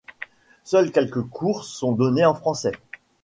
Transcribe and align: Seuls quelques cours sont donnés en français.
Seuls 0.63 0.91
quelques 0.91 1.21
cours 1.29 1.63
sont 1.63 1.91
donnés 1.91 2.25
en 2.25 2.33
français. 2.33 2.71